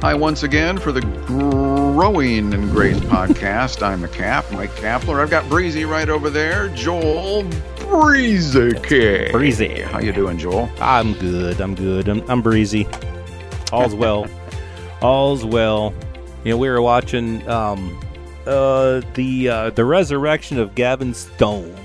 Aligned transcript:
Hi, 0.00 0.14
once 0.14 0.44
again, 0.44 0.78
for 0.78 0.92
the 0.92 1.00
Growing 1.26 2.52
in 2.52 2.70
Grace 2.70 3.00
podcast. 3.00 3.82
I'm 3.82 4.02
the 4.02 4.08
Cap, 4.08 4.44
Mike 4.52 4.70
Kapler. 4.76 5.18
I've 5.18 5.28
got 5.28 5.48
Breezy 5.48 5.84
right 5.84 6.08
over 6.08 6.30
there, 6.30 6.68
Joel 6.68 7.42
Breezy. 7.80 8.74
Breezy. 9.32 9.80
How 9.80 9.98
you 9.98 10.12
doing, 10.12 10.38
Joel? 10.38 10.70
I'm 10.80 11.14
good. 11.14 11.60
I'm 11.60 11.74
good. 11.74 12.06
I'm, 12.06 12.22
I'm 12.30 12.42
breezy. 12.42 12.86
All's 13.72 13.92
well. 13.92 14.28
All's 15.02 15.44
well. 15.44 15.92
You 16.44 16.52
know, 16.52 16.58
we 16.58 16.68
were 16.68 16.80
watching 16.80 17.46
um, 17.48 18.00
uh, 18.46 19.00
the 19.14 19.48
uh, 19.48 19.70
the 19.70 19.84
resurrection 19.84 20.60
of 20.60 20.76
Gavin 20.76 21.12
Stone. 21.12 21.76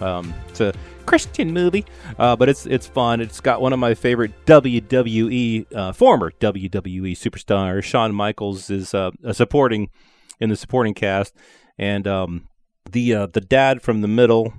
Um, 0.00 0.34
it's 0.48 0.60
a 0.60 0.74
Christian 1.10 1.52
movie, 1.52 1.84
uh, 2.20 2.36
but 2.36 2.48
it's 2.48 2.66
it's 2.66 2.86
fun. 2.86 3.20
It's 3.20 3.40
got 3.40 3.60
one 3.60 3.72
of 3.72 3.80
my 3.80 3.94
favorite 3.94 4.30
WWE 4.46 5.66
uh, 5.74 5.92
former 5.92 6.30
WWE 6.30 7.10
superstar 7.16 7.82
Shawn 7.82 8.14
Michaels, 8.14 8.70
is 8.70 8.94
uh, 8.94 9.10
supporting 9.32 9.90
in 10.38 10.50
the 10.50 10.56
supporting 10.56 10.94
cast, 10.94 11.34
and 11.76 12.06
um, 12.06 12.46
the 12.88 13.12
uh, 13.12 13.26
the 13.26 13.40
dad 13.40 13.82
from 13.82 14.02
the 14.02 14.06
middle, 14.06 14.54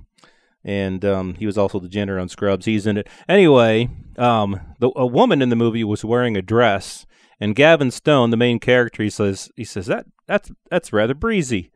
and 0.62 1.06
um, 1.06 1.36
he 1.36 1.46
was 1.46 1.58
also 1.58 1.80
the 1.80 1.88
janitor 1.88 2.20
on 2.20 2.28
Scrubs. 2.28 2.66
He's 2.66 2.86
in 2.86 2.98
it 2.98 3.08
anyway. 3.30 3.88
Um, 4.18 4.60
the, 4.80 4.92
a 4.98 5.06
woman 5.06 5.42
in 5.42 5.48
the 5.48 5.56
movie 5.56 5.86
was 5.86 6.04
wearing 6.04 6.36
a 6.36 6.42
dress, 6.42 7.06
and 7.40 7.56
Gavin 7.56 7.92
Stone, 7.92 8.32
the 8.32 8.36
main 8.36 8.60
character, 8.60 9.04
he 9.04 9.10
says 9.10 9.50
he 9.56 9.64
says 9.64 9.86
that 9.86 10.06
that's 10.28 10.52
that's 10.70 10.92
rather 10.92 11.14
breezy. 11.14 11.72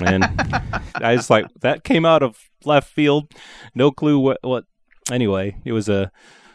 and 0.00 0.24
I 0.96 1.14
was 1.14 1.30
like, 1.30 1.46
that 1.60 1.84
came 1.84 2.04
out 2.04 2.24
of 2.24 2.50
left 2.66 2.88
field. 2.88 3.32
No 3.74 3.90
clue 3.90 4.18
what, 4.18 4.38
what. 4.42 4.64
Anyway, 5.10 5.56
it 5.64 5.72
was 5.72 5.88
a, 5.88 6.10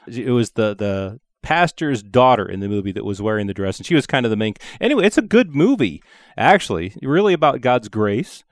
it 0.08 0.32
was 0.32 0.52
the 0.52 0.76
the 0.76 1.20
pastor's 1.44 2.04
daughter 2.04 2.46
in 2.46 2.60
the 2.60 2.68
movie 2.68 2.92
that 2.92 3.06
was 3.06 3.22
wearing 3.22 3.48
the 3.48 3.54
dress, 3.54 3.78
and 3.78 3.86
she 3.86 3.96
was 3.96 4.08
kind 4.08 4.26
of 4.26 4.30
the 4.30 4.36
main. 4.36 4.54
Anyway, 4.82 5.06
it's 5.06 5.18
a 5.18 5.22
good 5.22 5.56
movie, 5.56 6.02
actually. 6.36 6.94
Really 7.02 7.34
about 7.34 7.62
God's 7.62 7.90
grace 7.90 8.44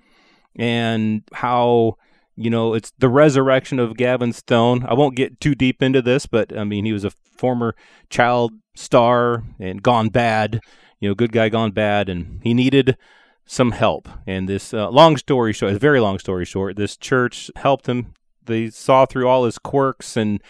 and 0.55 1.23
how 1.33 1.97
you 2.35 2.49
know 2.49 2.73
it's 2.73 2.91
the 2.97 3.09
resurrection 3.09 3.79
of 3.79 3.97
Gavin 3.97 4.33
Stone. 4.33 4.85
I 4.87 4.93
won't 4.93 5.15
get 5.15 5.39
too 5.39 5.55
deep 5.55 5.81
into 5.81 6.01
this, 6.01 6.25
but 6.25 6.57
I 6.57 6.63
mean 6.63 6.85
he 6.85 6.93
was 6.93 7.03
a 7.03 7.11
former 7.37 7.75
child 8.09 8.53
star 8.75 9.43
and 9.59 9.83
gone 9.83 10.09
bad. 10.09 10.61
You 10.99 11.09
know, 11.09 11.15
good 11.15 11.31
guy 11.31 11.49
gone 11.49 11.71
bad, 11.71 12.09
and 12.09 12.39
he 12.43 12.53
needed 12.53 12.97
some 13.45 13.71
help. 13.71 14.09
And 14.25 14.49
this 14.49 14.73
uh, 14.73 14.89
long 14.89 15.17
story 15.17 15.53
short, 15.53 15.73
a 15.73 15.79
very 15.79 15.99
long 15.99 16.19
story 16.19 16.45
short, 16.45 16.75
this 16.75 16.97
church 16.97 17.51
helped 17.55 17.87
him. 17.87 18.13
They 18.43 18.69
saw 18.69 19.05
through 19.05 19.27
all 19.27 19.45
his 19.45 19.57
quirks 19.57 20.17
and 20.17 20.41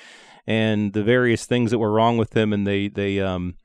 and 0.48 0.94
the 0.94 1.04
various 1.04 1.46
things 1.46 1.72
that 1.72 1.80
were 1.80 1.92
wrong 1.92 2.18
with 2.18 2.36
him, 2.36 2.54
and 2.54 2.68
they 2.68 2.88
they 2.88 3.20
um 3.20 3.56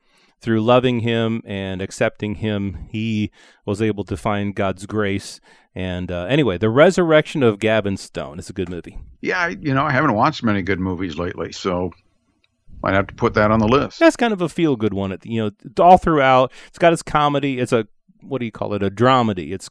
through 0.41 0.61
loving 0.61 1.01
him 1.01 1.41
and 1.45 1.81
accepting 1.81 2.35
him, 2.35 2.87
he 2.89 3.31
was 3.63 3.81
able 3.81 4.03
to 4.05 4.17
find 4.17 4.55
God's 4.55 4.87
grace. 4.87 5.39
And 5.75 6.11
uh, 6.11 6.25
anyway, 6.25 6.57
the 6.57 6.69
resurrection 6.69 7.43
of 7.43 7.59
Gavin 7.59 7.95
Stone 7.95 8.39
is 8.39 8.49
a 8.49 8.53
good 8.53 8.67
movie. 8.67 8.97
Yeah, 9.21 9.47
you 9.47 9.73
know, 9.73 9.83
I 9.83 9.91
haven't 9.91 10.13
watched 10.13 10.43
many 10.43 10.63
good 10.63 10.79
movies 10.79 11.17
lately, 11.17 11.51
so 11.51 11.91
might 12.81 12.95
have 12.95 13.07
to 13.07 13.13
put 13.13 13.35
that 13.35 13.51
on 13.51 13.59
the 13.59 13.67
list. 13.67 13.99
That's 13.99 14.15
kind 14.15 14.33
of 14.33 14.41
a 14.41 14.49
feel 14.49 14.75
good 14.75 14.93
one. 14.93 15.15
You 15.23 15.43
know, 15.43 15.51
all 15.83 15.97
throughout, 15.97 16.51
it's 16.67 16.79
got 16.79 16.91
its 16.91 17.03
comedy. 17.03 17.59
It's 17.59 17.71
a 17.71 17.87
what 18.21 18.39
do 18.39 18.45
you 18.45 18.51
call 18.51 18.73
it? 18.73 18.83
A 18.83 18.89
dramedy. 18.89 19.51
It's 19.51 19.69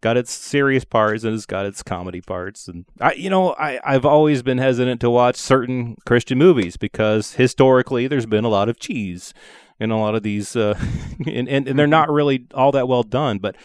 got 0.00 0.16
its 0.16 0.32
serious 0.32 0.84
parts 0.84 1.24
and 1.24 1.34
it's 1.34 1.46
got 1.46 1.66
its 1.66 1.82
comedy 1.82 2.20
parts. 2.20 2.68
And 2.68 2.84
i 3.00 3.12
you 3.12 3.30
know 3.30 3.54
i 3.54 3.80
i've 3.84 4.04
always 4.04 4.42
been 4.42 4.58
hesitant 4.58 5.00
to 5.00 5.10
watch 5.10 5.36
certain 5.36 5.96
christian 6.04 6.38
movies 6.38 6.76
because 6.76 7.34
historically 7.34 8.06
there's 8.06 8.26
been 8.26 8.44
a 8.44 8.48
lot 8.48 8.68
of 8.68 8.78
cheese 8.78 9.32
in 9.80 9.90
a 9.90 10.00
lot 10.00 10.14
of 10.14 10.22
these 10.22 10.56
uh 10.56 10.78
and, 11.26 11.48
and, 11.48 11.68
and 11.68 11.78
they're 11.78 11.86
not 11.86 12.10
really 12.10 12.46
all 12.54 12.72
that 12.72 12.88
well 12.88 13.02
done. 13.02 13.38
But 13.38 13.56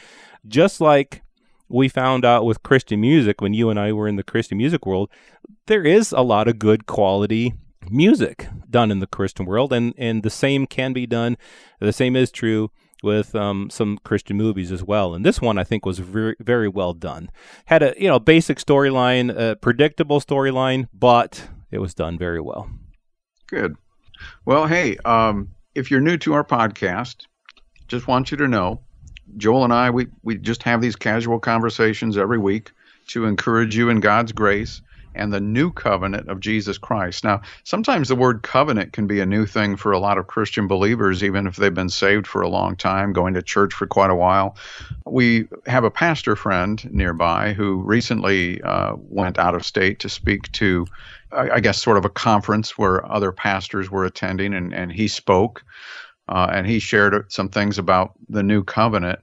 just 0.47 0.79
like 0.81 1.21
we 1.69 1.89
found 1.89 2.23
out 2.23 2.45
with 2.45 2.63
christian 2.63 3.01
music 3.01 3.41
when 3.41 3.53
you 3.53 3.69
and 3.69 3.79
i 3.79 3.91
were 3.91 4.07
in 4.07 4.15
the 4.15 4.23
christian 4.23 4.57
music 4.57 4.85
world 4.85 5.09
there 5.65 5.83
is 5.83 6.13
a 6.13 6.21
lot 6.21 6.47
of 6.47 6.57
good 6.57 6.85
quality 6.85 7.53
music 7.89 8.47
done 8.69 8.91
in 8.91 8.99
the 8.99 9.07
christian 9.07 9.45
world. 9.45 9.73
And 9.73 9.93
and 9.97 10.23
the 10.23 10.29
same 10.29 10.65
can 10.65 10.93
be 10.93 11.05
done 11.05 11.37
the 11.79 11.93
same 11.93 12.15
is 12.15 12.31
true 12.31 12.71
with 13.03 13.35
um, 13.35 13.69
some 13.69 13.97
Christian 14.03 14.37
movies 14.37 14.71
as 14.71 14.83
well. 14.83 15.13
And 15.13 15.25
this 15.25 15.41
one 15.41 15.57
I 15.57 15.63
think 15.63 15.85
was 15.85 15.99
very 15.99 16.35
very 16.39 16.67
well 16.67 16.93
done. 16.93 17.29
Had 17.65 17.83
a 17.83 17.93
you 17.97 18.07
know 18.07 18.19
basic 18.19 18.57
storyline, 18.57 19.35
a 19.35 19.55
predictable 19.55 20.19
storyline, 20.19 20.87
but 20.93 21.47
it 21.71 21.79
was 21.79 21.93
done 21.93 22.17
very 22.17 22.41
well. 22.41 22.69
Good. 23.47 23.75
Well, 24.45 24.65
hey, 24.65 24.97
um, 25.05 25.49
if 25.75 25.91
you're 25.91 26.01
new 26.01 26.17
to 26.17 26.33
our 26.33 26.43
podcast, 26.43 27.25
just 27.87 28.07
want 28.07 28.31
you 28.31 28.37
to 28.37 28.47
know, 28.47 28.81
Joel 29.37 29.63
and 29.63 29.73
I 29.73 29.89
we 29.89 30.07
we 30.23 30.37
just 30.37 30.63
have 30.63 30.81
these 30.81 30.95
casual 30.95 31.39
conversations 31.39 32.17
every 32.17 32.39
week 32.39 32.71
to 33.07 33.25
encourage 33.25 33.75
you 33.75 33.89
in 33.89 33.99
God's 33.99 34.31
grace 34.31 34.81
and 35.17 35.33
the 35.33 35.39
new 35.39 35.71
covenant 35.71 36.29
of 36.29 36.39
Jesus 36.39 36.77
Christ. 36.77 37.23
Now, 37.23 37.41
sometimes 37.63 38.07
the 38.07 38.15
word 38.15 38.43
covenant 38.43 38.93
can 38.93 39.07
be 39.07 39.19
a 39.19 39.25
new 39.25 39.45
thing 39.45 39.75
for 39.75 39.91
a 39.91 39.99
lot 39.99 40.17
of 40.17 40.27
Christian 40.27 40.67
believers, 40.67 41.23
even 41.23 41.47
if 41.47 41.55
they've 41.55 41.73
been 41.73 41.89
saved 41.89 42.27
for 42.27 42.41
a 42.41 42.49
long 42.49 42.75
time, 42.75 43.13
going 43.13 43.33
to 43.33 43.41
church 43.41 43.73
for 43.73 43.87
quite 43.87 44.09
a 44.09 44.15
while. 44.15 44.57
We 45.05 45.47
have 45.65 45.83
a 45.83 45.91
pastor 45.91 46.35
friend 46.35 46.83
nearby 46.91 47.53
who 47.53 47.81
recently 47.81 48.61
uh, 48.61 48.93
went 48.97 49.37
out 49.37 49.55
of 49.55 49.65
state 49.65 49.99
to 49.99 50.09
speak 50.09 50.51
to, 50.53 50.85
I 51.31 51.59
guess, 51.59 51.81
sort 51.81 51.97
of 51.97 52.05
a 52.05 52.09
conference 52.09 52.77
where 52.77 53.05
other 53.11 53.31
pastors 53.31 53.91
were 53.91 54.05
attending, 54.05 54.53
and, 54.53 54.73
and 54.73 54.91
he 54.91 55.07
spoke. 55.07 55.63
Uh, 56.29 56.49
and 56.51 56.67
he 56.67 56.79
shared 56.79 57.31
some 57.31 57.47
things 57.47 57.77
about 57.77 58.11
the 58.27 58.43
new 58.43 58.61
covenant. 58.61 59.19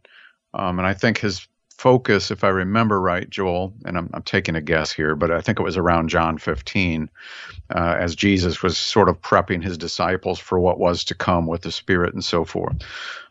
Um, 0.54 0.78
and 0.78 0.86
I 0.86 0.94
think 0.94 1.18
his 1.18 1.46
focus, 1.84 2.30
if 2.30 2.42
I 2.44 2.48
remember 2.48 2.98
right, 2.98 3.28
Joel, 3.28 3.74
and 3.84 3.98
I'm, 3.98 4.08
I'm, 4.14 4.22
taking 4.22 4.56
a 4.56 4.62
guess 4.62 4.90
here, 4.90 5.14
but 5.14 5.30
I 5.30 5.42
think 5.42 5.60
it 5.60 5.62
was 5.62 5.76
around 5.76 6.08
John 6.08 6.38
15, 6.38 7.10
uh, 7.74 7.96
as 7.98 8.16
Jesus 8.16 8.62
was 8.62 8.78
sort 8.78 9.10
of 9.10 9.20
prepping 9.20 9.62
his 9.62 9.76
disciples 9.76 10.38
for 10.38 10.58
what 10.58 10.78
was 10.78 11.04
to 11.04 11.14
come 11.14 11.46
with 11.46 11.60
the 11.60 11.70
Spirit 11.70 12.14
and 12.14 12.24
so 12.24 12.42
forth. 12.42 12.74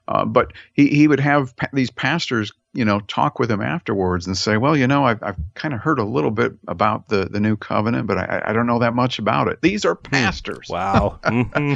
Uh, 0.08 0.24
but 0.24 0.54
he, 0.74 0.90
he 0.90 1.08
would 1.08 1.20
have 1.20 1.56
pa- 1.56 1.70
these 1.74 1.90
pastors, 1.90 2.52
you 2.76 2.86
know, 2.86 3.00
talk 3.00 3.40
with 3.40 3.50
him 3.50 3.60
afterwards 3.60 4.28
and 4.28 4.38
say, 4.38 4.58
well, 4.58 4.78
you 4.78 4.86
know, 4.86 5.04
I've, 5.04 5.24
I've 5.24 5.40
kind 5.56 5.74
of 5.74 5.80
heard 5.80 5.98
a 5.98 6.04
little 6.04 6.30
bit 6.30 6.54
about 6.68 7.08
the, 7.08 7.26
the 7.26 7.40
new 7.40 7.58
covenant, 7.58 8.06
but 8.06 8.20
I, 8.20 8.44
I 8.46 8.54
don't 8.54 8.68
know 8.68 8.78
that 8.78 8.94
much 8.94 9.18
about 9.18 9.48
it. 9.48 9.64
These 9.64 9.84
are 9.84 9.96
hmm. 9.96 10.12
pastors. 10.12 10.70
Wow. 10.70 11.20
Mm-hmm. 11.24 11.74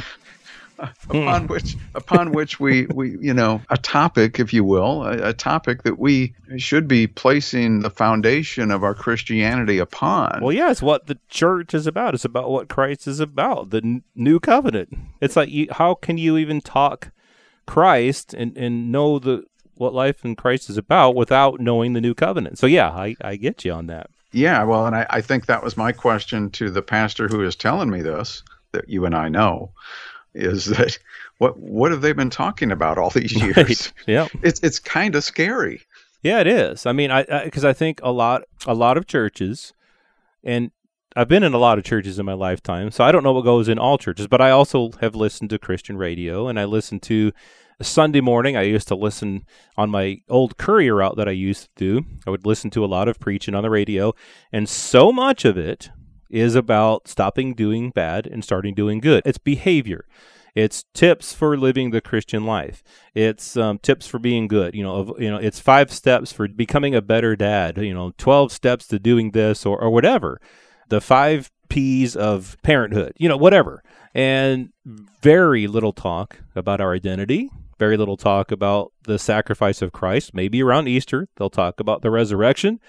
upon 1.10 1.42
hmm. 1.42 1.46
which 1.48 1.76
upon 1.94 2.32
which 2.32 2.60
we 2.60 2.86
we 2.86 3.16
you 3.20 3.34
know 3.34 3.60
a 3.70 3.76
topic 3.76 4.38
if 4.38 4.52
you 4.52 4.62
will 4.62 5.02
a, 5.02 5.30
a, 5.30 5.32
topic 5.32 5.82
that 5.82 5.98
we 5.98 6.34
should 6.56 6.86
be 6.86 7.06
placing 7.06 7.80
the 7.80 7.90
foundation 7.90 8.70
of 8.70 8.84
our 8.84 8.94
christianity 8.94 9.78
upon. 9.78 10.40
Well 10.40 10.52
yeah 10.52 10.70
it's 10.70 10.82
what 10.82 11.06
the 11.06 11.18
church 11.28 11.74
is 11.74 11.86
about. 11.86 12.14
It's 12.14 12.24
about 12.24 12.50
what 12.50 12.68
christ 12.68 13.08
is 13.08 13.18
about 13.18 13.70
the 13.70 13.78
n- 13.78 14.04
new 14.14 14.38
covenant. 14.38 14.96
It's 15.20 15.34
like 15.34 15.48
you, 15.48 15.66
how 15.70 15.94
can 15.94 16.16
you 16.16 16.36
even 16.36 16.60
talk 16.60 17.10
christ 17.66 18.32
and 18.32 18.56
and 18.56 18.92
know 18.92 19.18
the 19.18 19.44
what 19.74 19.94
life 19.94 20.24
in 20.24 20.36
christ 20.36 20.70
is 20.70 20.76
about 20.76 21.14
without 21.14 21.60
knowing 21.60 21.92
the 21.92 22.00
new 22.00 22.14
covenant? 22.14 22.58
So 22.58 22.66
yeah 22.66 22.90
i 22.90 23.16
i 23.20 23.34
get 23.34 23.64
you 23.64 23.72
on 23.72 23.86
that. 23.88 24.10
Yeah 24.30 24.62
well 24.62 24.86
and 24.86 24.94
i, 24.94 25.06
I 25.10 25.20
think 25.22 25.46
that 25.46 25.64
was 25.64 25.76
my 25.76 25.90
question 25.90 26.50
to 26.50 26.70
the 26.70 26.82
pastor 26.82 27.26
who 27.26 27.42
is 27.42 27.56
telling 27.56 27.90
me 27.90 28.00
this 28.02 28.44
that 28.72 28.88
you 28.88 29.06
and 29.06 29.14
i 29.14 29.28
know 29.28 29.72
is 30.38 30.66
that 30.66 30.98
what 31.38 31.58
what 31.58 31.90
have 31.90 32.00
they 32.00 32.12
been 32.12 32.30
talking 32.30 32.70
about 32.70 32.98
all 32.98 33.10
these 33.10 33.32
years? 33.42 33.56
Right. 33.56 33.92
Yeah, 34.06 34.28
it's 34.42 34.60
it's 34.60 34.78
kind 34.78 35.14
of 35.14 35.24
scary. 35.24 35.82
Yeah, 36.22 36.40
it 36.40 36.46
is. 36.46 36.86
I 36.86 36.92
mean, 36.92 37.10
I 37.10 37.44
because 37.44 37.64
I, 37.64 37.70
I 37.70 37.72
think 37.72 38.00
a 38.02 38.12
lot 38.12 38.42
a 38.66 38.74
lot 38.74 38.96
of 38.96 39.06
churches, 39.06 39.72
and 40.42 40.70
I've 41.16 41.28
been 41.28 41.42
in 41.42 41.54
a 41.54 41.58
lot 41.58 41.78
of 41.78 41.84
churches 41.84 42.18
in 42.18 42.26
my 42.26 42.32
lifetime, 42.32 42.90
so 42.90 43.04
I 43.04 43.12
don't 43.12 43.22
know 43.22 43.32
what 43.32 43.44
goes 43.44 43.68
in 43.68 43.78
all 43.78 43.98
churches, 43.98 44.26
but 44.26 44.40
I 44.40 44.50
also 44.50 44.90
have 45.00 45.14
listened 45.14 45.50
to 45.50 45.58
Christian 45.58 45.96
radio, 45.96 46.48
and 46.48 46.58
I 46.58 46.64
listen 46.64 47.00
to 47.00 47.32
Sunday 47.80 48.20
morning. 48.20 48.56
I 48.56 48.62
used 48.62 48.88
to 48.88 48.96
listen 48.96 49.44
on 49.76 49.90
my 49.90 50.18
old 50.28 50.56
courier 50.56 50.96
route 50.96 51.16
that 51.16 51.28
I 51.28 51.32
used 51.32 51.64
to 51.64 51.70
do. 51.76 52.04
I 52.26 52.30
would 52.30 52.46
listen 52.46 52.70
to 52.70 52.84
a 52.84 52.86
lot 52.86 53.08
of 53.08 53.20
preaching 53.20 53.54
on 53.54 53.62
the 53.62 53.70
radio, 53.70 54.12
and 54.52 54.68
so 54.68 55.12
much 55.12 55.44
of 55.44 55.56
it 55.56 55.90
is 56.30 56.54
about 56.54 57.08
stopping 57.08 57.54
doing 57.54 57.90
bad 57.90 58.26
and 58.26 58.44
starting 58.44 58.74
doing 58.74 59.00
good. 59.00 59.22
It's 59.24 59.38
behavior. 59.38 60.06
It's 60.54 60.84
tips 60.92 61.32
for 61.32 61.56
living 61.56 61.90
the 61.90 62.00
Christian 62.00 62.44
life. 62.44 62.82
It's 63.14 63.56
um, 63.56 63.78
tips 63.78 64.06
for 64.06 64.18
being 64.18 64.48
good. 64.48 64.74
You 64.74 64.82
know, 64.82 64.96
of, 64.96 65.20
you 65.20 65.30
know, 65.30 65.36
it's 65.36 65.60
five 65.60 65.92
steps 65.92 66.32
for 66.32 66.48
becoming 66.48 66.94
a 66.94 67.02
better 67.02 67.36
dad. 67.36 67.78
You 67.78 67.94
know, 67.94 68.12
twelve 68.18 68.50
steps 68.50 68.86
to 68.88 68.98
doing 68.98 69.30
this 69.30 69.64
or 69.64 69.78
or 69.78 69.90
whatever. 69.90 70.40
The 70.88 71.00
five 71.00 71.50
P's 71.68 72.16
of 72.16 72.56
parenthood. 72.62 73.12
You 73.18 73.28
know, 73.28 73.36
whatever. 73.36 73.82
And 74.14 74.70
very 75.22 75.66
little 75.68 75.92
talk 75.92 76.40
about 76.56 76.80
our 76.80 76.92
identity. 76.92 77.50
Very 77.78 77.96
little 77.96 78.16
talk 78.16 78.50
about 78.50 78.92
the 79.04 79.18
sacrifice 79.18 79.80
of 79.80 79.92
Christ. 79.92 80.34
Maybe 80.34 80.60
around 80.60 80.88
Easter 80.88 81.28
they'll 81.36 81.50
talk 81.50 81.78
about 81.78 82.02
the 82.02 82.10
resurrection. 82.10 82.80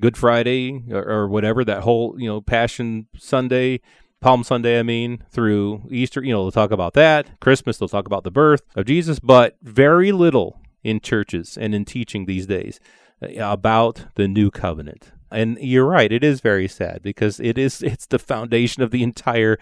Good 0.00 0.16
Friday 0.16 0.84
or, 0.90 1.02
or 1.02 1.28
whatever 1.28 1.64
that 1.64 1.82
whole 1.82 2.16
you 2.18 2.28
know 2.28 2.40
Passion 2.40 3.06
Sunday 3.16 3.80
Palm 4.20 4.42
Sunday, 4.44 4.78
I 4.78 4.82
mean, 4.82 5.22
through 5.30 5.82
Easter, 5.90 6.22
you 6.22 6.32
know, 6.32 6.42
they'll 6.42 6.50
talk 6.50 6.70
about 6.70 6.94
that. 6.94 7.38
Christmas, 7.40 7.78
they'll 7.78 7.88
talk 7.88 8.06
about 8.06 8.24
the 8.24 8.30
birth 8.30 8.62
of 8.74 8.86
Jesus, 8.86 9.20
but 9.20 9.56
very 9.62 10.10
little 10.10 10.60
in 10.82 11.00
churches 11.00 11.58
and 11.58 11.74
in 11.74 11.84
teaching 11.84 12.26
these 12.26 12.46
days 12.46 12.80
uh, 13.22 13.28
about 13.38 14.06
the 14.14 14.26
new 14.26 14.50
covenant. 14.50 15.12
And 15.30 15.58
you're 15.60 15.86
right, 15.86 16.10
it 16.10 16.24
is 16.24 16.40
very 16.40 16.68
sad 16.68 17.02
because 17.02 17.40
it 17.40 17.58
is 17.58 17.82
it's 17.84 18.06
the 18.06 18.18
foundation 18.18 18.82
of 18.82 18.90
the 18.90 19.02
entire 19.02 19.58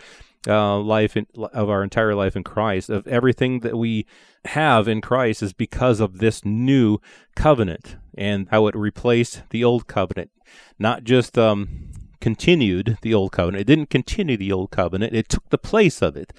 uh, 0.47 0.79
life 0.79 1.17
in, 1.17 1.27
of 1.35 1.69
our 1.69 1.83
entire 1.83 2.15
life 2.15 2.37
in 2.37 2.45
Christ. 2.45 2.91
Of 2.91 3.07
everything 3.07 3.61
that 3.61 3.77
we 3.77 4.07
have 4.47 4.89
in 4.89 5.01
Christ 5.01 5.43
is 5.43 5.53
because 5.53 6.01
of 6.01 6.19
this 6.19 6.45
new 6.45 6.99
covenant 7.35 7.97
and 8.17 8.49
how 8.51 8.67
it 8.67 8.77
replaced 8.77 9.43
the 9.51 9.65
old 9.65 9.87
covenant. 9.87 10.31
Not 10.79 11.05
just 11.05 11.39
um, 11.39 11.91
continued 12.21 12.99
the 13.03 13.15
old 13.15 13.33
covenant. 13.33 13.63
It 13.63 13.67
didn't 13.67 13.91
continue 13.91 14.37
the 14.37 14.53
old 14.53 14.71
covenant. 14.71 15.15
It 15.15 15.29
took 15.29 15.49
the 15.51 15.59
place 15.59 16.03
of 16.03 16.17
it. 16.17 16.33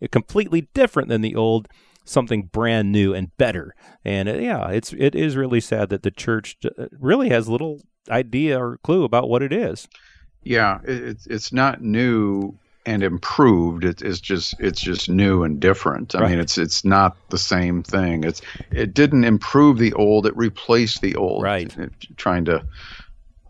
It 0.00 0.10
completely 0.10 0.68
different 0.74 1.08
than 1.08 1.20
the 1.20 1.36
old, 1.36 1.68
something 2.04 2.50
brand 2.52 2.90
new 2.90 3.14
and 3.14 3.36
better. 3.36 3.74
And 4.04 4.28
uh, 4.28 4.34
yeah, 4.34 4.68
it's 4.70 4.92
it 4.92 5.14
is 5.14 5.36
really 5.36 5.60
sad 5.60 5.90
that 5.90 6.02
the 6.02 6.10
church 6.10 6.56
uh, 6.64 6.86
really 6.98 7.28
has 7.28 7.48
little 7.48 7.80
idea 8.10 8.60
or 8.60 8.78
clue 8.78 9.04
about 9.04 9.28
what 9.28 9.42
it 9.42 9.52
is. 9.52 9.88
Yeah, 10.42 10.80
it's 10.84 11.26
it's 11.28 11.52
not 11.52 11.82
new 11.82 12.58
and 12.84 13.02
improved. 13.02 13.84
It, 13.84 14.02
it's 14.02 14.20
just 14.20 14.54
it's 14.58 14.80
just 14.80 15.08
new 15.08 15.42
and 15.42 15.60
different. 15.60 16.14
I 16.14 16.20
right. 16.20 16.30
mean, 16.30 16.40
it's 16.40 16.58
it's 16.58 16.84
not 16.84 17.16
the 17.28 17.38
same 17.38 17.82
thing. 17.82 18.24
It's 18.24 18.42
it 18.70 18.94
didn't 18.94 19.24
improve 19.24 19.78
the 19.78 19.92
old. 19.94 20.26
It 20.26 20.36
replaced 20.36 21.00
the 21.00 21.14
old. 21.16 21.42
Right. 21.42 21.76
It, 21.78 21.92
trying 22.16 22.44
to 22.46 22.64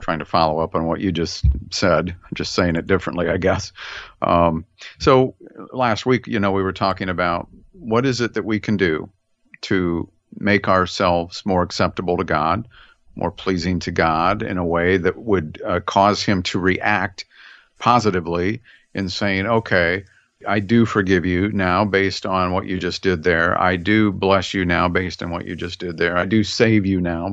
trying 0.00 0.18
to 0.18 0.24
follow 0.24 0.60
up 0.60 0.74
on 0.74 0.86
what 0.86 1.00
you 1.00 1.12
just 1.12 1.44
said. 1.70 2.14
Just 2.34 2.54
saying 2.54 2.76
it 2.76 2.86
differently, 2.86 3.28
I 3.28 3.36
guess. 3.36 3.72
Um, 4.20 4.64
so 4.98 5.34
last 5.72 6.04
week, 6.04 6.26
you 6.26 6.40
know, 6.40 6.52
we 6.52 6.62
were 6.62 6.72
talking 6.72 7.08
about 7.08 7.48
what 7.72 8.04
is 8.04 8.20
it 8.20 8.34
that 8.34 8.44
we 8.44 8.60
can 8.60 8.76
do 8.76 9.08
to 9.62 10.10
make 10.38 10.68
ourselves 10.68 11.44
more 11.46 11.62
acceptable 11.62 12.16
to 12.16 12.24
God, 12.24 12.66
more 13.14 13.30
pleasing 13.30 13.78
to 13.80 13.90
God 13.90 14.42
in 14.42 14.58
a 14.58 14.64
way 14.64 14.96
that 14.96 15.18
would 15.18 15.60
uh, 15.64 15.80
cause 15.80 16.22
Him 16.22 16.42
to 16.44 16.58
react 16.58 17.24
positively 17.78 18.60
in 18.94 19.08
saying, 19.08 19.46
okay, 19.46 20.04
I 20.46 20.60
do 20.60 20.86
forgive 20.86 21.24
you 21.24 21.52
now 21.52 21.84
based 21.84 22.26
on 22.26 22.52
what 22.52 22.66
you 22.66 22.78
just 22.78 23.02
did 23.02 23.22
there. 23.22 23.60
I 23.60 23.76
do 23.76 24.10
bless 24.12 24.52
you 24.54 24.64
now 24.64 24.88
based 24.88 25.22
on 25.22 25.30
what 25.30 25.46
you 25.46 25.54
just 25.54 25.78
did 25.78 25.98
there. 25.98 26.16
I 26.16 26.24
do 26.24 26.42
save 26.42 26.84
you 26.86 27.00
now 27.00 27.28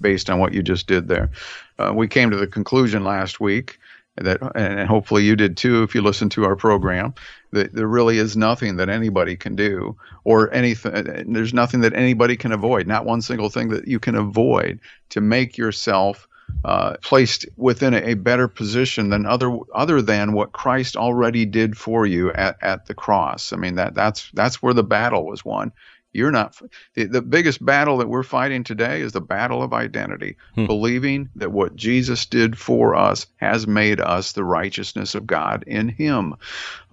based 0.00 0.30
on 0.30 0.38
what 0.38 0.52
you 0.52 0.62
just 0.62 0.86
did 0.86 1.08
there. 1.08 1.30
Uh, 1.78 1.92
we 1.94 2.08
came 2.08 2.30
to 2.30 2.36
the 2.36 2.46
conclusion 2.46 3.04
last 3.04 3.40
week 3.40 3.78
that, 4.16 4.40
and 4.54 4.88
hopefully 4.88 5.24
you 5.24 5.36
did 5.36 5.56
too 5.56 5.82
if 5.82 5.94
you 5.94 6.02
listened 6.02 6.32
to 6.32 6.44
our 6.44 6.56
program, 6.56 7.14
that 7.52 7.72
there 7.74 7.86
really 7.86 8.18
is 8.18 8.36
nothing 8.36 8.76
that 8.76 8.88
anybody 8.88 9.36
can 9.36 9.54
do 9.54 9.96
or 10.24 10.52
anything. 10.52 11.32
There's 11.32 11.54
nothing 11.54 11.80
that 11.80 11.94
anybody 11.94 12.36
can 12.36 12.52
avoid, 12.52 12.86
not 12.86 13.04
one 13.04 13.22
single 13.22 13.50
thing 13.50 13.68
that 13.68 13.86
you 13.86 13.98
can 13.98 14.14
avoid 14.14 14.80
to 15.10 15.20
make 15.20 15.56
yourself 15.56 16.28
uh, 16.64 16.94
placed 17.02 17.46
within 17.56 17.94
a, 17.94 18.10
a, 18.10 18.14
better 18.14 18.48
position 18.48 19.10
than 19.10 19.26
other 19.26 19.56
other 19.74 20.00
than 20.00 20.32
what 20.32 20.52
Christ 20.52 20.96
already 20.96 21.44
did 21.44 21.76
for 21.76 22.06
you 22.06 22.32
at, 22.32 22.56
at 22.62 22.86
the 22.86 22.94
cross. 22.94 23.52
I 23.52 23.56
mean 23.56 23.74
that 23.76 23.94
that's 23.94 24.30
that's 24.32 24.62
where 24.62 24.74
the 24.74 24.84
battle 24.84 25.26
was 25.26 25.44
won. 25.44 25.72
You're 26.12 26.30
not 26.30 26.60
the, 26.94 27.04
the 27.06 27.22
biggest 27.22 27.64
battle 27.64 27.98
that 27.98 28.08
we're 28.08 28.22
fighting 28.22 28.64
today 28.64 29.00
is 29.00 29.12
the 29.12 29.20
battle 29.20 29.62
of 29.62 29.72
identity, 29.72 30.36
hmm. 30.54 30.66
believing 30.66 31.30
that 31.36 31.52
what 31.52 31.74
Jesus 31.74 32.26
did 32.26 32.58
for 32.58 32.94
us 32.94 33.26
has 33.36 33.66
made 33.66 34.00
us 34.00 34.32
the 34.32 34.44
righteousness 34.44 35.14
of 35.14 35.26
God 35.26 35.64
in 35.66 35.88
Him. 35.88 36.34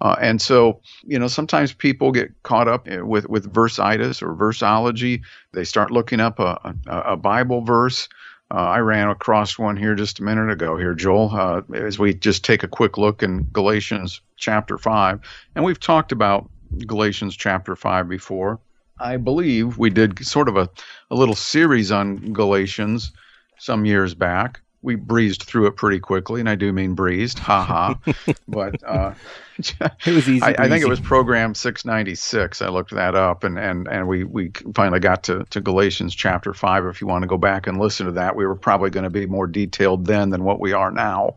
Uh, 0.00 0.16
and 0.20 0.40
so, 0.40 0.80
you 1.04 1.18
know, 1.18 1.28
sometimes 1.28 1.72
people 1.72 2.12
get 2.12 2.42
caught 2.42 2.68
up 2.68 2.86
with 2.88 3.28
with 3.28 3.52
versitis 3.52 4.22
or 4.22 4.34
versology. 4.34 5.20
They 5.52 5.64
start 5.64 5.90
looking 5.90 6.20
up 6.20 6.38
a, 6.38 6.74
a, 6.86 6.98
a 7.12 7.16
Bible 7.16 7.60
verse 7.60 8.08
uh, 8.52 8.58
I 8.58 8.78
ran 8.78 9.08
across 9.08 9.58
one 9.58 9.76
here 9.76 9.94
just 9.94 10.18
a 10.18 10.24
minute 10.24 10.50
ago 10.50 10.76
here, 10.76 10.94
Joel, 10.94 11.30
uh, 11.32 11.62
as 11.74 11.98
we 11.98 12.14
just 12.14 12.44
take 12.44 12.62
a 12.62 12.68
quick 12.68 12.98
look 12.98 13.22
in 13.22 13.44
Galatians 13.52 14.20
chapter 14.36 14.76
5. 14.76 15.20
And 15.54 15.64
we've 15.64 15.78
talked 15.78 16.10
about 16.10 16.50
Galatians 16.86 17.36
chapter 17.36 17.76
5 17.76 18.08
before. 18.08 18.58
I 18.98 19.16
believe 19.16 19.78
we 19.78 19.90
did 19.90 20.24
sort 20.24 20.48
of 20.48 20.56
a, 20.56 20.68
a 21.10 21.14
little 21.14 21.36
series 21.36 21.92
on 21.92 22.32
Galatians 22.32 23.12
some 23.58 23.84
years 23.84 24.14
back 24.14 24.60
we 24.82 24.94
breezed 24.94 25.42
through 25.42 25.66
it 25.66 25.76
pretty 25.76 26.00
quickly, 26.00 26.40
and 26.40 26.48
I 26.48 26.54
do 26.54 26.72
mean 26.72 26.94
breezed, 26.94 27.38
haha. 27.38 27.94
but 28.48 28.82
uh, 28.84 29.14
it 29.58 30.14
was 30.14 30.28
easy. 30.28 30.42
I, 30.42 30.54
I, 30.58 30.68
think 30.68 30.82
it 30.82 30.88
was 30.88 31.00
program 31.00 31.54
696. 31.54 32.62
I 32.62 32.68
looked 32.68 32.92
that 32.92 33.14
up, 33.14 33.44
and 33.44 33.58
and 33.58 33.86
and 33.88 34.08
we 34.08 34.24
we 34.24 34.52
finally 34.74 35.00
got 35.00 35.24
to 35.24 35.44
to 35.50 35.60
Galatians 35.60 36.14
chapter 36.14 36.54
five. 36.54 36.86
If 36.86 37.00
you 37.00 37.06
want 37.06 37.22
to 37.22 37.28
go 37.28 37.36
back 37.36 37.66
and 37.66 37.78
listen 37.78 38.06
to 38.06 38.12
that, 38.12 38.36
we 38.36 38.46
were 38.46 38.56
probably 38.56 38.90
going 38.90 39.04
to 39.04 39.10
be 39.10 39.26
more 39.26 39.46
detailed 39.46 40.06
then 40.06 40.30
than 40.30 40.44
what 40.44 40.60
we 40.60 40.72
are 40.72 40.90
now. 40.90 41.34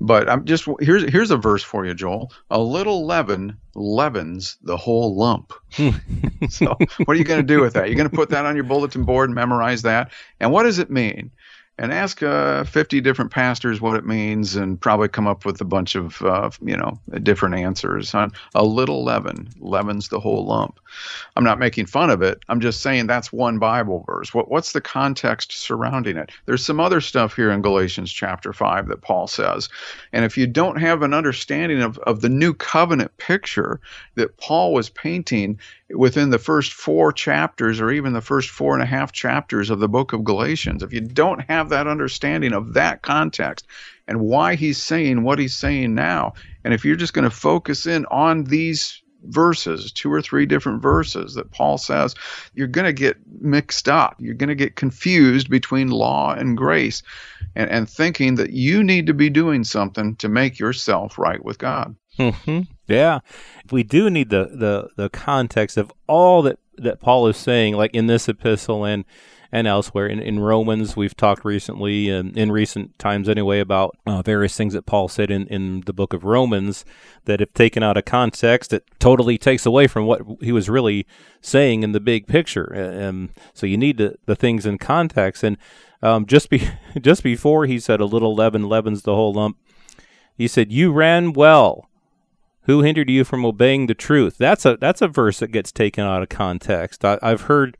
But 0.00 0.28
I'm 0.28 0.44
just 0.44 0.68
here's 0.80 1.10
here's 1.10 1.30
a 1.30 1.36
verse 1.36 1.62
for 1.62 1.86
you, 1.86 1.94
Joel. 1.94 2.32
A 2.50 2.60
little 2.60 3.06
leaven 3.06 3.56
leavens 3.74 4.58
the 4.62 4.76
whole 4.76 5.16
lump. 5.16 5.52
so 6.50 6.76
what 7.04 7.16
are 7.16 7.18
you 7.18 7.24
going 7.24 7.40
to 7.40 7.46
do 7.46 7.60
with 7.60 7.72
that? 7.72 7.88
You're 7.88 7.96
going 7.96 8.10
to 8.10 8.14
put 8.14 8.28
that 8.30 8.44
on 8.44 8.54
your 8.54 8.64
bulletin 8.64 9.04
board 9.04 9.30
and 9.30 9.34
memorize 9.34 9.82
that. 9.82 10.12
And 10.40 10.52
what 10.52 10.64
does 10.64 10.78
it 10.78 10.90
mean? 10.90 11.30
And 11.78 11.92
ask 11.92 12.22
uh, 12.22 12.64
50 12.64 13.00
different 13.00 13.30
pastors 13.30 13.80
what 13.80 13.96
it 13.96 14.04
means 14.04 14.56
and 14.56 14.80
probably 14.80 15.08
come 15.08 15.26
up 15.26 15.44
with 15.44 15.60
a 15.60 15.64
bunch 15.64 15.94
of 15.94 16.20
uh, 16.22 16.50
you 16.60 16.76
know 16.76 16.98
different 17.22 17.54
answers. 17.54 18.14
On 18.14 18.32
a 18.54 18.64
little 18.64 19.04
leaven 19.04 19.48
leavens 19.58 20.08
the 20.08 20.20
whole 20.20 20.46
lump. 20.46 20.78
I'm 21.34 21.44
not 21.44 21.58
making 21.58 21.86
fun 21.86 22.10
of 22.10 22.20
it. 22.22 22.42
I'm 22.48 22.60
just 22.60 22.82
saying 22.82 23.06
that's 23.06 23.32
one 23.32 23.58
bible 23.58 24.04
verse. 24.06 24.34
What, 24.34 24.50
what's 24.50 24.72
the 24.72 24.80
context 24.80 25.52
surrounding 25.52 26.16
it? 26.16 26.30
There's 26.44 26.64
some 26.64 26.80
other 26.80 27.00
stuff 27.00 27.34
here 27.34 27.50
in 27.50 27.62
galatians 27.62 28.12
chapter 28.12 28.52
5 28.52 28.88
that 28.88 29.00
paul 29.00 29.26
says. 29.26 29.68
And 30.12 30.24
if 30.24 30.36
you 30.36 30.46
don't 30.46 30.76
have 30.76 31.02
an 31.02 31.14
understanding 31.14 31.82
of, 31.82 31.98
of 31.98 32.20
the 32.20 32.28
new 32.28 32.52
covenant 32.52 33.16
picture 33.16 33.80
that 34.16 34.36
paul 34.36 34.74
was 34.74 34.90
painting 34.90 35.58
within 35.94 36.30
the 36.30 36.38
first 36.38 36.72
four 36.72 37.12
chapters 37.12 37.80
or 37.80 37.90
even 37.90 38.12
the 38.12 38.20
first 38.20 38.50
four 38.50 38.74
and 38.74 38.82
a 38.82 38.86
half 38.86 39.12
chapters 39.12 39.70
of 39.70 39.80
the 39.80 39.88
book 39.88 40.12
of 40.12 40.24
Galatians. 40.24 40.82
If 40.82 40.92
you 40.92 41.00
don't 41.00 41.40
have 41.42 41.68
that 41.70 41.86
understanding 41.86 42.52
of 42.52 42.74
that 42.74 43.02
context 43.02 43.66
and 44.08 44.20
why 44.20 44.54
he's 44.54 44.82
saying 44.82 45.22
what 45.22 45.38
he's 45.38 45.54
saying 45.54 45.94
now, 45.94 46.34
and 46.64 46.72
if 46.74 46.84
you're 46.84 46.96
just 46.96 47.14
going 47.14 47.28
to 47.28 47.30
focus 47.30 47.86
in 47.86 48.06
on 48.06 48.44
these 48.44 49.02
verses, 49.24 49.92
two 49.92 50.12
or 50.12 50.20
three 50.20 50.46
different 50.46 50.82
verses 50.82 51.34
that 51.34 51.50
Paul 51.50 51.78
says, 51.78 52.14
you're 52.54 52.66
going 52.66 52.86
to 52.86 52.92
get 52.92 53.16
mixed 53.40 53.88
up. 53.88 54.16
You're 54.18 54.34
going 54.34 54.48
to 54.48 54.54
get 54.54 54.76
confused 54.76 55.48
between 55.48 55.88
law 55.88 56.34
and 56.34 56.56
grace 56.56 57.02
and, 57.54 57.70
and 57.70 57.88
thinking 57.88 58.36
that 58.36 58.50
you 58.50 58.82
need 58.82 59.06
to 59.06 59.14
be 59.14 59.30
doing 59.30 59.64
something 59.64 60.16
to 60.16 60.28
make 60.28 60.58
yourself 60.58 61.18
right 61.18 61.42
with 61.44 61.58
God. 61.58 61.94
Mm-hmm. 62.18 62.62
Yeah, 62.86 63.20
we 63.70 63.82
do 63.82 64.10
need 64.10 64.30
the, 64.30 64.50
the 64.52 64.90
the 64.96 65.08
context 65.10 65.76
of 65.76 65.92
all 66.06 66.42
that 66.42 66.58
that 66.78 67.00
Paul 67.00 67.26
is 67.28 67.36
saying, 67.36 67.74
like 67.74 67.94
in 67.94 68.06
this 68.06 68.28
epistle 68.28 68.84
and 68.84 69.04
and 69.52 69.66
elsewhere. 69.66 70.06
In, 70.06 70.18
in 70.18 70.40
Romans, 70.40 70.96
we've 70.96 71.14
talked 71.14 71.44
recently, 71.44 72.08
and 72.08 72.36
in 72.36 72.50
recent 72.50 72.98
times 72.98 73.28
anyway, 73.28 73.60
about 73.60 73.96
uh, 74.06 74.22
various 74.22 74.56
things 74.56 74.72
that 74.72 74.86
Paul 74.86 75.08
said 75.08 75.30
in, 75.30 75.46
in 75.48 75.82
the 75.82 75.92
book 75.92 76.14
of 76.14 76.24
Romans 76.24 76.86
that, 77.26 77.42
if 77.42 77.52
taken 77.52 77.82
out 77.82 77.98
of 77.98 78.06
context, 78.06 78.72
it 78.72 78.84
totally 78.98 79.36
takes 79.36 79.66
away 79.66 79.86
from 79.86 80.06
what 80.06 80.22
he 80.40 80.52
was 80.52 80.70
really 80.70 81.06
saying 81.42 81.82
in 81.82 81.92
the 81.92 82.00
big 82.00 82.26
picture. 82.26 82.64
And 82.64 83.28
so 83.52 83.66
you 83.66 83.76
need 83.76 83.98
the, 83.98 84.16
the 84.24 84.34
things 84.34 84.64
in 84.64 84.78
context. 84.78 85.44
And 85.44 85.58
um, 86.00 86.24
just 86.24 86.48
be 86.48 86.68
just 87.00 87.22
before 87.22 87.66
he 87.66 87.78
said, 87.78 88.00
"A 88.00 88.06
little 88.06 88.34
leaven 88.34 88.68
leavens 88.68 89.02
the 89.02 89.14
whole 89.14 89.34
lump," 89.34 89.58
he 90.34 90.48
said, 90.48 90.72
"You 90.72 90.92
ran 90.92 91.34
well." 91.34 91.90
Who 92.64 92.82
hindered 92.82 93.10
you 93.10 93.24
from 93.24 93.44
obeying 93.44 93.86
the 93.86 93.94
truth? 93.94 94.38
That's 94.38 94.64
a 94.64 94.76
that's 94.76 95.02
a 95.02 95.08
verse 95.08 95.40
that 95.40 95.48
gets 95.48 95.72
taken 95.72 96.04
out 96.04 96.22
of 96.22 96.28
context. 96.28 97.04
I, 97.04 97.18
have 97.22 97.42
heard, 97.42 97.76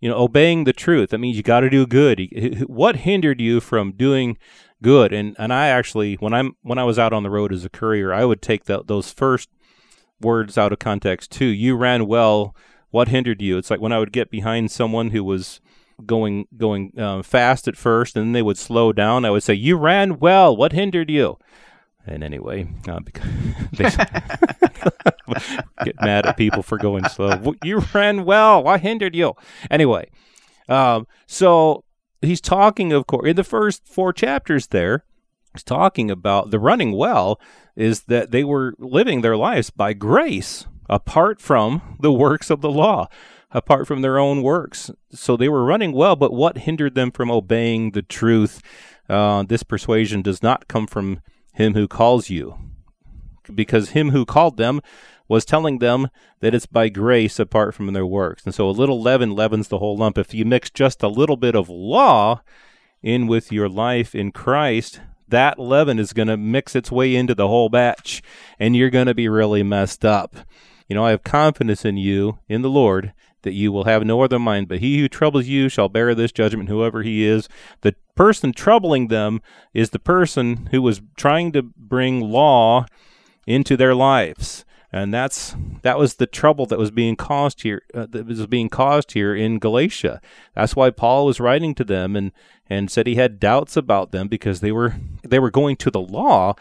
you 0.00 0.08
know, 0.08 0.18
obeying 0.18 0.64
the 0.64 0.74
truth. 0.74 1.10
That 1.10 1.18
means 1.18 1.36
you 1.36 1.42
got 1.42 1.60
to 1.60 1.70
do 1.70 1.86
good. 1.86 2.64
What 2.66 2.96
hindered 2.96 3.40
you 3.40 3.60
from 3.60 3.92
doing 3.92 4.36
good? 4.82 5.12
And 5.12 5.34
and 5.38 5.52
I 5.52 5.68
actually, 5.68 6.16
when 6.16 6.34
I'm 6.34 6.56
when 6.62 6.78
I 6.78 6.84
was 6.84 6.98
out 6.98 7.14
on 7.14 7.22
the 7.22 7.30
road 7.30 7.52
as 7.52 7.64
a 7.64 7.70
courier, 7.70 8.12
I 8.12 8.26
would 8.26 8.42
take 8.42 8.64
the, 8.64 8.82
those 8.84 9.12
first 9.12 9.48
words 10.20 10.58
out 10.58 10.72
of 10.72 10.78
context 10.78 11.30
too. 11.30 11.46
You 11.46 11.76
ran 11.76 12.06
well. 12.06 12.54
What 12.90 13.08
hindered 13.08 13.42
you? 13.42 13.58
It's 13.58 13.70
like 13.70 13.80
when 13.80 13.92
I 13.92 13.98
would 13.98 14.12
get 14.12 14.30
behind 14.30 14.70
someone 14.70 15.10
who 15.10 15.22
was 15.22 15.60
going 16.06 16.46
going 16.56 16.92
uh, 16.98 17.22
fast 17.22 17.66
at 17.66 17.76
first, 17.76 18.16
and 18.16 18.26
then 18.26 18.32
they 18.32 18.42
would 18.42 18.58
slow 18.58 18.92
down. 18.92 19.24
I 19.24 19.30
would 19.30 19.42
say, 19.42 19.54
"You 19.54 19.76
ran 19.76 20.18
well. 20.18 20.56
What 20.56 20.72
hindered 20.72 21.10
you?" 21.10 21.38
And 22.08 22.24
anyway, 22.24 22.66
uh, 22.88 23.00
because 23.00 23.28
they 23.72 23.84
get 25.84 26.00
mad 26.00 26.26
at 26.26 26.36
people 26.36 26.62
for 26.62 26.78
going 26.78 27.08
slow. 27.08 27.54
You 27.62 27.82
ran 27.94 28.24
well. 28.24 28.62
What 28.62 28.80
hindered 28.80 29.14
you? 29.14 29.34
Anyway, 29.70 30.10
um, 30.68 31.06
so 31.26 31.84
he's 32.22 32.40
talking, 32.40 32.92
of 32.92 33.06
course, 33.06 33.28
in 33.28 33.36
the 33.36 33.44
first 33.44 33.86
four 33.86 34.12
chapters. 34.12 34.68
There, 34.68 35.04
he's 35.52 35.62
talking 35.62 36.10
about 36.10 36.50
the 36.50 36.58
running 36.58 36.92
well 36.92 37.40
is 37.76 38.02
that 38.04 38.30
they 38.30 38.42
were 38.42 38.74
living 38.78 39.20
their 39.20 39.36
lives 39.36 39.70
by 39.70 39.92
grace, 39.92 40.66
apart 40.88 41.40
from 41.40 41.96
the 42.00 42.12
works 42.12 42.50
of 42.50 42.60
the 42.60 42.70
law 42.70 43.08
apart 43.50 43.86
from 43.86 44.02
their 44.02 44.18
own 44.18 44.42
works. 44.42 44.90
So 45.10 45.36
they 45.36 45.48
were 45.48 45.64
running 45.64 45.92
well, 45.92 46.16
but 46.16 46.32
what 46.32 46.58
hindered 46.58 46.94
them 46.94 47.10
from 47.10 47.30
obeying 47.30 47.92
the 47.92 48.02
truth? 48.02 48.60
Uh, 49.08 49.42
this 49.42 49.62
persuasion 49.62 50.22
does 50.22 50.42
not 50.42 50.68
come 50.68 50.86
from 50.86 51.20
him 51.58 51.74
who 51.74 51.86
calls 51.86 52.30
you, 52.30 52.56
because 53.54 53.90
him 53.90 54.10
who 54.10 54.24
called 54.24 54.56
them 54.56 54.80
was 55.26 55.44
telling 55.44 55.78
them 55.78 56.08
that 56.40 56.54
it's 56.54 56.66
by 56.66 56.88
grace 56.88 57.38
apart 57.38 57.74
from 57.74 57.92
their 57.92 58.06
works. 58.06 58.44
And 58.44 58.54
so 58.54 58.68
a 58.68 58.70
little 58.70 59.02
leaven 59.02 59.32
leavens 59.32 59.68
the 59.68 59.78
whole 59.78 59.96
lump. 59.96 60.16
If 60.16 60.32
you 60.32 60.44
mix 60.44 60.70
just 60.70 61.02
a 61.02 61.08
little 61.08 61.36
bit 61.36 61.54
of 61.54 61.68
law 61.68 62.42
in 63.02 63.26
with 63.26 63.52
your 63.52 63.68
life 63.68 64.14
in 64.14 64.32
Christ, 64.32 65.00
that 65.28 65.58
leaven 65.58 65.98
is 65.98 66.14
going 66.14 66.28
to 66.28 66.36
mix 66.36 66.74
its 66.74 66.90
way 66.90 67.14
into 67.14 67.34
the 67.34 67.48
whole 67.48 67.68
batch, 67.68 68.22
and 68.58 68.74
you're 68.74 68.88
going 68.88 69.06
to 69.06 69.14
be 69.14 69.28
really 69.28 69.62
messed 69.62 70.04
up. 70.04 70.34
You 70.88 70.94
know, 70.94 71.04
I 71.04 71.10
have 71.10 71.24
confidence 71.24 71.84
in 71.84 71.98
you, 71.98 72.38
in 72.48 72.62
the 72.62 72.70
Lord, 72.70 73.12
that 73.42 73.52
you 73.52 73.72
will 73.72 73.84
have 73.84 74.04
no 74.04 74.22
other 74.22 74.38
mind, 74.38 74.68
but 74.68 74.80
he 74.80 74.98
who 74.98 75.08
troubles 75.08 75.46
you 75.46 75.68
shall 75.68 75.88
bear 75.88 76.14
this 76.14 76.32
judgment, 76.32 76.68
whoever 76.68 77.02
he 77.02 77.24
is. 77.24 77.48
The 77.82 77.94
person 78.14 78.52
troubling 78.52 79.08
them 79.08 79.40
is 79.72 79.90
the 79.90 79.98
person 79.98 80.68
who 80.70 80.82
was 80.82 81.00
trying 81.16 81.52
to 81.52 81.62
bring 81.62 82.20
law 82.20 82.86
into 83.46 83.76
their 83.76 83.94
lives. 83.94 84.64
And 84.90 85.12
that's 85.12 85.54
that 85.82 85.98
was 85.98 86.14
the 86.14 86.26
trouble 86.26 86.64
that 86.66 86.78
was 86.78 86.90
being 86.90 87.14
caused 87.14 87.62
here. 87.62 87.82
Uh, 87.92 88.06
that 88.10 88.26
was 88.26 88.46
being 88.46 88.70
caused 88.70 89.12
here 89.12 89.34
in 89.34 89.58
Galatia. 89.58 90.20
That's 90.54 90.74
why 90.74 90.90
Paul 90.90 91.26
was 91.26 91.40
writing 91.40 91.74
to 91.74 91.84
them 91.84 92.16
and 92.16 92.32
and 92.70 92.90
said 92.90 93.06
he 93.06 93.16
had 93.16 93.38
doubts 93.38 93.76
about 93.76 94.12
them 94.12 94.28
because 94.28 94.60
they 94.60 94.72
were 94.72 94.96
they 95.22 95.38
were 95.38 95.50
going 95.50 95.76
to 95.76 95.90
the 95.90 96.00
law 96.00 96.54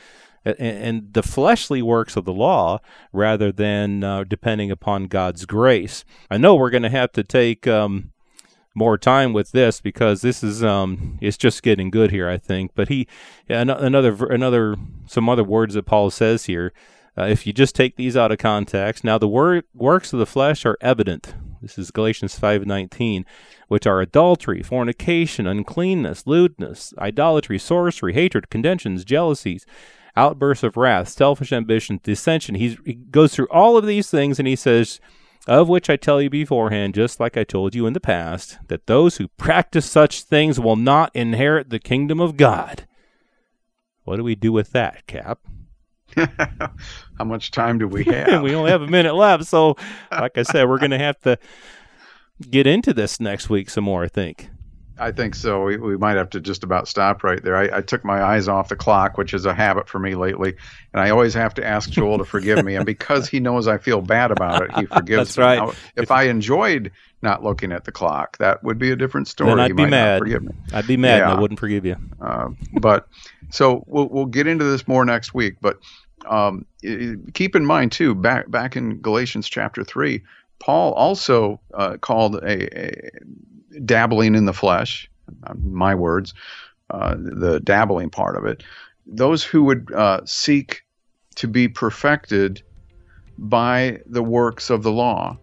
and 0.60 1.14
the 1.14 1.24
fleshly 1.24 1.82
works 1.82 2.16
of 2.16 2.26
the 2.26 2.34
law 2.34 2.80
rather 3.12 3.52
than 3.52 4.04
uh, 4.04 4.24
depending 4.24 4.72
upon 4.72 5.06
God's 5.06 5.46
grace. 5.46 6.06
I 6.30 6.38
know 6.38 6.56
we're 6.56 6.70
going 6.70 6.84
to 6.84 6.90
have 6.90 7.12
to 7.14 7.24
take 7.24 7.68
um, 7.68 8.12
more 8.78 8.98
time 8.98 9.34
with 9.34 9.52
this 9.52 9.82
because 9.82 10.22
this 10.22 10.44
is 10.44 10.64
um, 10.64 11.18
it's 11.22 11.38
just 11.38 11.64
getting 11.64 11.90
good 11.90 12.12
here, 12.12 12.30
I 12.30 12.38
think. 12.38 12.72
But 12.76 12.90
he 12.90 13.08
another 13.50 14.28
another 14.28 14.76
some 15.08 15.28
other 15.28 15.44
words 15.44 15.74
that 15.74 15.86
Paul 15.86 16.12
says 16.12 16.46
here. 16.46 16.74
Uh, 17.18 17.26
if 17.26 17.48
you 17.48 17.54
just 17.54 17.74
take 17.74 17.96
these 17.96 18.16
out 18.16 18.32
of 18.32 18.38
context, 18.38 19.04
now 19.04 19.18
the 19.18 19.28
wor- 19.28 19.64
works 19.74 20.14
of 20.14 20.20
the 20.20 20.26
flesh 20.28 20.68
are 20.68 20.78
evident. 20.82 21.34
This 21.62 21.80
is 21.80 21.90
Galatians 21.90 22.38
5:19, 22.38 23.26
which 23.68 23.88
are 23.88 24.00
adultery, 24.00 24.62
fornication, 24.62 25.48
uncleanness, 25.48 26.28
lewdness, 26.28 26.94
idolatry, 27.00 27.58
sorcery, 27.58 28.14
hatred, 28.14 28.52
contentions, 28.52 29.04
jealousies, 29.04 29.66
outbursts 30.18 30.64
of 30.64 30.76
wrath, 30.76 31.10
selfish 31.10 31.54
ambition, 31.54 32.00
dissension. 32.04 32.56
He's, 32.56 32.78
he 32.86 32.94
goes 32.96 33.34
through 33.34 33.48
all 33.52 33.78
of 33.78 33.86
these 33.86 34.10
things 34.10 34.40
and 34.40 34.48
he 34.48 34.56
says, 34.56 35.00
Of 35.48 35.70
which 35.70 35.90
I 35.90 35.96
tell 35.96 36.22
you 36.22 36.30
beforehand, 36.30 36.96
just 36.96 37.20
like 37.20 37.38
I 37.38 37.44
told 37.44 37.76
you 37.76 37.86
in 37.86 37.94
the 37.94 38.00
past, 38.00 38.58
that 38.68 38.88
those 38.88 39.18
who 39.18 39.28
practice 39.30 39.90
such 39.90 40.24
things 40.24 40.60
will 40.60 40.76
not 40.76 41.16
inherit 41.16 41.70
the 41.70 41.80
kingdom 41.80 42.20
of 42.20 42.36
God. 42.36 42.88
What 44.04 44.18
do 44.18 44.24
we 44.24 44.36
do 44.36 44.52
with 44.52 44.72
that, 44.72 45.06
Cap? 45.06 45.40
How 46.16 47.26
much 47.26 47.52
time 47.52 47.78
do 47.78 47.88
we 47.88 48.04
have? 48.06 48.42
we 48.42 48.56
only 48.56 48.72
have 48.72 48.82
a 48.82 48.88
minute 48.88 49.14
left. 49.14 49.46
So, 49.46 49.76
like 50.12 50.38
I 50.38 50.44
said, 50.44 50.68
we're 50.68 50.80
going 50.80 50.92
to 50.92 50.98
have 50.98 51.20
to 51.22 51.38
get 52.50 52.66
into 52.66 52.94
this 52.94 53.20
next 53.20 53.50
week 53.50 53.70
some 53.70 53.84
more, 53.84 54.04
I 54.04 54.08
think. 54.08 54.50
I 55.00 55.12
think 55.12 55.36
so. 55.36 55.64
We, 55.64 55.78
we 55.78 55.98
might 55.98 56.18
have 56.18 56.30
to 56.32 56.40
just 56.40 56.64
about 56.64 56.88
stop 56.88 57.24
right 57.24 57.42
there. 57.42 57.56
I, 57.56 57.78
I, 57.78 57.82
took 57.82 58.04
my 58.04 58.24
eyes 58.24 58.48
off 58.48 58.70
the 58.70 58.76
clock, 58.76 59.18
which 59.18 59.34
is 59.34 59.46
a 59.46 59.54
habit 59.54 59.88
for 59.88 60.00
me 60.00 60.16
lately, 60.16 60.56
and 60.94 61.02
I 61.02 61.10
always 61.10 61.34
have 61.34 61.54
to 61.56 61.66
ask 61.66 61.90
Joel 61.90 62.18
to 62.18 62.26
forgive 62.26 62.64
me. 62.66 62.76
And 62.76 62.86
because 62.86 63.28
he 63.28 63.40
knows 63.40 63.68
I 63.68 63.78
feel 63.78 64.02
bad 64.02 64.32
about 64.32 64.64
it, 64.64 64.76
he 64.76 64.86
forgives 64.96 65.10
me. 65.10 65.16
That's 65.18 65.38
me. 65.38 65.44
Right. 65.44 65.58
Now, 65.58 65.70
if, 65.70 65.92
if, 65.96 66.12
I 66.12 66.24
enjoyed 66.24 66.92
not 67.22 67.44
looking 67.44 67.72
at 67.72 67.86
the 67.86 67.92
clock, 67.92 68.38
that 68.38 68.64
would 68.64 68.80
be 68.80 68.92
a 68.92 68.96
different 68.96 69.28
story. 69.28 69.52
Then 69.52 69.60
I'd 69.60 69.68
he 69.68 69.74
be 69.74 69.86
mad. 69.86 70.20
forgive 70.20 70.44
me. 70.44 70.54
I'd 70.74 70.88
be 70.88 70.98
mad, 70.98 71.18
yeah. 71.18 71.30
and 71.30 71.38
I 71.38 71.42
wouldn't 71.42 71.60
forgive 71.60 71.86
you. 71.86 71.98
Uh, 72.22 72.50
but 72.80 73.08
so 73.50 73.84
we'll 73.88 74.08
we'll 74.08 74.26
get 74.26 74.48
into 74.48 74.66
this 74.66 74.88
more 74.88 75.06
next 75.06 75.34
week. 75.34 75.56
But 75.62 75.80
um, 76.26 76.66
keep 77.34 77.56
in 77.56 77.66
mind 77.66 77.92
too, 77.92 78.16
back 78.16 78.50
back 78.50 78.76
in 78.76 79.00
Galatians 79.02 79.48
chapter 79.48 79.84
three, 79.84 80.24
Paul 80.60 80.94
also 80.94 81.60
uh, 81.74 81.98
called 81.98 82.36
a, 82.36 82.80
a 82.80 83.12
dabbling 83.86 84.36
in 84.36 84.46
the 84.46 84.54
flesh, 84.54 85.10
uh, 85.44 85.54
my 85.64 85.96
words, 85.96 86.34
uh, 86.90 87.16
the 87.18 87.60
dabbling 87.60 88.10
part 88.10 88.36
of 88.36 88.46
it, 88.46 88.64
those 89.06 89.44
who 89.44 89.64
would 89.64 89.92
uh, 89.94 90.22
seek 90.26 90.84
to 91.36 91.48
be 91.48 91.68
perfected 91.68 92.62
by 93.38 94.00
the 94.06 94.24
works 94.24 94.70
of 94.70 94.84
the 94.84 94.92
law 94.92 95.38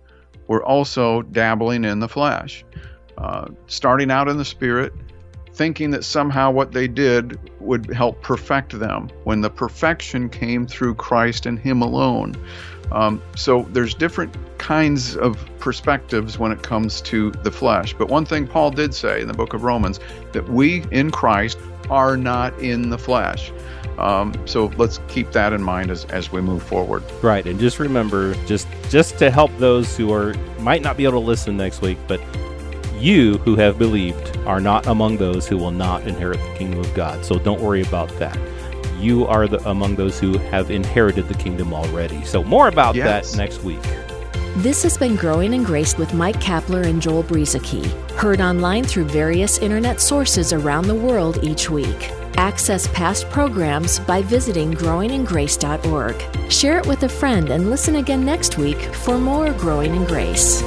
were 0.48 0.64
also 0.64 1.22
dabbling 1.22 1.84
in 1.84 2.00
the 2.00 2.08
flesh, 2.08 2.64
uh, 3.18 3.46
starting 3.66 4.10
out 4.10 4.28
in 4.28 4.36
the 4.36 4.44
spirit, 4.44 4.92
thinking 5.52 5.90
that 5.90 6.04
somehow 6.04 6.50
what 6.50 6.72
they 6.72 6.88
did 6.88 7.38
would 7.60 7.92
help 7.94 8.20
perfect 8.22 8.78
them 8.78 9.08
when 9.22 9.40
the 9.40 9.50
perfection 9.50 10.28
came 10.28 10.66
through 10.66 10.94
Christ 10.96 11.46
and 11.46 11.58
Him 11.58 11.80
alone. 11.80 12.34
Um, 12.94 13.20
so 13.34 13.66
there's 13.72 13.92
different 13.92 14.34
kinds 14.58 15.16
of 15.16 15.36
perspectives 15.58 16.38
when 16.38 16.52
it 16.52 16.62
comes 16.62 17.00
to 17.02 17.32
the 17.42 17.50
flesh. 17.50 17.92
But 17.92 18.08
one 18.08 18.24
thing 18.24 18.46
Paul 18.46 18.70
did 18.70 18.94
say 18.94 19.20
in 19.20 19.28
the 19.28 19.34
book 19.34 19.52
of 19.52 19.64
Romans 19.64 19.98
that 20.32 20.48
we 20.48 20.84
in 20.92 21.10
Christ 21.10 21.58
are 21.90 22.16
not 22.16 22.56
in 22.60 22.90
the 22.90 22.96
flesh. 22.96 23.52
Um, 23.98 24.32
so 24.46 24.66
let's 24.76 25.00
keep 25.08 25.32
that 25.32 25.52
in 25.52 25.62
mind 25.62 25.90
as, 25.90 26.04
as 26.06 26.30
we 26.32 26.40
move 26.40 26.62
forward. 26.62 27.02
Right, 27.20 27.44
and 27.46 27.58
just 27.60 27.78
remember, 27.78 28.34
just 28.46 28.66
just 28.88 29.18
to 29.18 29.30
help 29.30 29.56
those 29.58 29.96
who 29.96 30.12
are 30.12 30.34
might 30.60 30.82
not 30.82 30.96
be 30.96 31.04
able 31.04 31.20
to 31.20 31.26
listen 31.26 31.56
next 31.56 31.82
week, 31.82 31.98
but 32.08 32.20
you 32.98 33.38
who 33.38 33.56
have 33.56 33.78
believed 33.78 34.36
are 34.46 34.60
not 34.60 34.86
among 34.86 35.16
those 35.18 35.46
who 35.46 35.56
will 35.58 35.70
not 35.70 36.06
inherit 36.06 36.38
the 36.38 36.58
kingdom 36.58 36.80
of 36.80 36.92
God. 36.94 37.24
So 37.24 37.38
don't 37.38 37.60
worry 37.60 37.82
about 37.82 38.08
that 38.18 38.38
you 39.00 39.26
are 39.26 39.46
the, 39.48 39.58
among 39.68 39.96
those 39.96 40.18
who 40.18 40.38
have 40.38 40.70
inherited 40.70 41.28
the 41.28 41.34
kingdom 41.34 41.72
already. 41.72 42.24
So, 42.24 42.42
more 42.44 42.68
about 42.68 42.94
yes. 42.94 43.32
that 43.32 43.36
next 43.36 43.62
week. 43.62 43.82
This 44.56 44.84
has 44.84 44.96
been 44.96 45.16
Growing 45.16 45.52
in 45.52 45.64
Grace 45.64 45.98
with 45.98 46.14
Mike 46.14 46.40
Kapler 46.40 46.86
and 46.86 47.02
Joel 47.02 47.24
Brueseke, 47.24 47.90
heard 48.12 48.40
online 48.40 48.84
through 48.84 49.06
various 49.06 49.58
internet 49.58 50.00
sources 50.00 50.52
around 50.52 50.86
the 50.86 50.94
world 50.94 51.42
each 51.42 51.68
week. 51.68 52.10
Access 52.36 52.86
past 52.88 53.28
programs 53.30 53.98
by 53.98 54.22
visiting 54.22 54.72
growingingrace.org. 54.72 56.52
Share 56.52 56.78
it 56.78 56.86
with 56.86 57.02
a 57.02 57.08
friend 57.08 57.50
and 57.50 57.68
listen 57.68 57.96
again 57.96 58.24
next 58.24 58.56
week 58.56 58.78
for 58.94 59.18
more 59.18 59.52
Growing 59.54 59.94
in 59.94 60.04
Grace. 60.04 60.62